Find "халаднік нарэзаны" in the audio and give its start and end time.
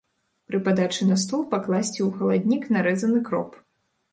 2.17-3.25